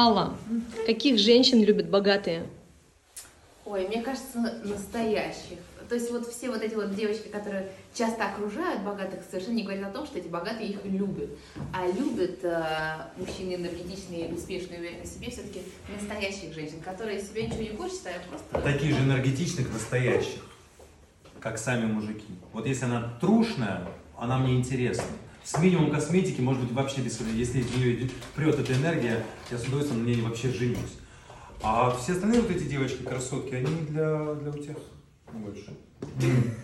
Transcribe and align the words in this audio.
Алла, 0.00 0.34
каких 0.86 1.18
женщин 1.18 1.62
любят 1.62 1.90
богатые? 1.90 2.46
Ой, 3.66 3.86
мне 3.86 4.00
кажется, 4.00 4.38
настоящих. 4.64 5.58
То 5.90 5.94
есть 5.94 6.10
вот 6.10 6.26
все 6.26 6.48
вот 6.48 6.62
эти 6.62 6.74
вот 6.74 6.94
девочки, 6.94 7.28
которые 7.28 7.70
часто 7.92 8.24
окружают 8.24 8.80
богатых, 8.82 9.20
совершенно 9.30 9.56
не 9.56 9.64
говорят 9.64 9.90
о 9.90 9.92
том, 9.92 10.06
что 10.06 10.18
эти 10.18 10.28
богатые 10.28 10.70
их 10.70 10.84
любят. 10.84 11.28
А 11.74 11.86
любят 11.86 12.38
э, 12.42 13.10
мужчины 13.18 13.56
энергетичные, 13.56 14.32
успешные, 14.32 14.78
уверенные 14.78 15.02
в 15.02 15.06
себе, 15.06 15.30
все-таки 15.30 15.60
настоящих 15.94 16.54
женщин, 16.54 16.80
которые 16.82 17.20
себе 17.20 17.48
ничего 17.48 17.60
не 17.60 17.76
хочет, 17.76 18.00
а 18.06 18.28
просто... 18.30 18.72
Таких 18.72 18.96
же 18.96 19.02
энергетичных, 19.04 19.70
настоящих, 19.70 20.40
как 21.40 21.58
сами 21.58 21.84
мужики. 21.84 22.32
Вот 22.54 22.64
если 22.64 22.86
она 22.86 23.18
трушная, 23.20 23.86
она 24.16 24.38
мне 24.38 24.54
интересна. 24.56 25.04
С 25.42 25.58
минимум 25.58 25.90
косметики, 25.90 26.40
может 26.40 26.62
быть, 26.62 26.72
вообще 26.72 27.00
без 27.00 27.20
Если 27.20 27.60
из 27.60 27.74
нее 27.74 28.10
прет 28.34 28.58
эта 28.58 28.72
энергия, 28.74 29.24
я 29.50 29.58
с 29.58 29.64
удовольствием 29.64 30.04
на 30.04 30.06
ней 30.06 30.20
вообще 30.20 30.50
женюсь. 30.50 30.98
А 31.62 31.90
все 31.90 32.12
остальные 32.12 32.42
вот 32.42 32.50
эти 32.50 32.64
девочки, 32.64 33.02
красотки, 33.02 33.54
они 33.54 33.86
для, 33.86 34.34
для 34.34 34.50
утех 34.50 34.76
больше. 35.32 35.72